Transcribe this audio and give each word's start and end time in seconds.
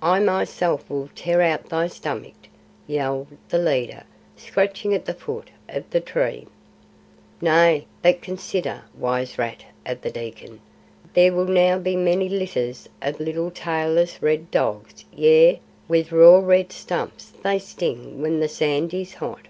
"I 0.00 0.18
myself 0.18 0.88
will 0.88 1.10
tear 1.14 1.42
out 1.42 1.66
thy 1.68 1.88
stomach!" 1.88 2.48
yelled 2.86 3.26
the 3.50 3.58
leader, 3.58 4.04
scratching 4.34 4.94
at 4.94 5.04
the 5.04 5.12
foot 5.12 5.50
of 5.68 5.90
the 5.90 6.00
tree. 6.00 6.46
"Nay, 7.42 7.86
but 8.00 8.22
consider, 8.22 8.84
wise 8.96 9.36
rat 9.38 9.64
of 9.84 10.00
the 10.00 10.10
Dekkan. 10.10 10.60
There 11.12 11.34
will 11.34 11.44
now 11.44 11.76
be 11.78 11.96
many 11.96 12.30
litters 12.30 12.88
of 13.02 13.20
little 13.20 13.50
tailless 13.50 14.22
red 14.22 14.50
dogs, 14.50 15.04
yea, 15.14 15.60
with 15.86 16.12
raw 16.12 16.38
red 16.38 16.72
stumps 16.72 17.28
that 17.42 17.60
sting 17.60 18.22
when 18.22 18.40
the 18.40 18.48
sand 18.48 18.94
is 18.94 19.12
hot. 19.16 19.48